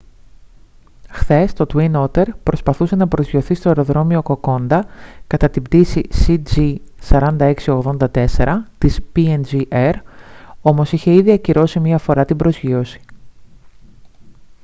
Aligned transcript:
χθες 1.09 1.53
το 1.53 1.65
twin 1.73 1.91
otter 2.07 2.25
προσπαθούσε 2.43 2.95
να 2.95 3.07
προσγειωθεί 3.07 3.53
στο 3.53 3.67
αεροδρόμιο 3.67 4.21
κοκόντα 4.21 4.85
κατά 5.27 5.49
την 5.49 5.61
πτήση 5.63 6.01
cg4684 6.25 7.53
της 8.77 8.99
png 9.15 9.61
air 9.69 9.93
όμως 10.61 10.91
είχε 10.91 11.13
ήδη 11.13 11.31
ακυρώσει 11.31 11.79
μια 11.79 11.97
φορά 11.97 12.25
την 12.25 12.37
προσγείωση 12.37 12.99